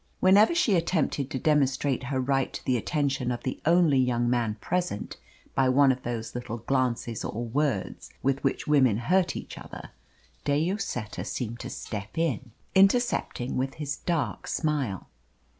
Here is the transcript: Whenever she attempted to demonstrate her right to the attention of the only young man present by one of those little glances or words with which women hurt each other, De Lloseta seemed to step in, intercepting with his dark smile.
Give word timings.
Whenever 0.19 0.55
she 0.55 0.73
attempted 0.75 1.29
to 1.29 1.37
demonstrate 1.37 2.05
her 2.05 2.19
right 2.19 2.53
to 2.53 2.65
the 2.65 2.75
attention 2.75 3.29
of 3.31 3.43
the 3.43 3.61
only 3.67 3.99
young 3.99 4.27
man 4.27 4.55
present 4.59 5.17
by 5.53 5.69
one 5.69 5.91
of 5.91 6.01
those 6.01 6.33
little 6.33 6.57
glances 6.57 7.23
or 7.23 7.45
words 7.45 8.09
with 8.23 8.43
which 8.43 8.65
women 8.65 8.97
hurt 8.97 9.35
each 9.35 9.59
other, 9.59 9.91
De 10.43 10.59
Lloseta 10.59 11.23
seemed 11.23 11.59
to 11.59 11.69
step 11.69 12.17
in, 12.17 12.49
intercepting 12.73 13.57
with 13.57 13.75
his 13.75 13.97
dark 13.97 14.47
smile. 14.47 15.07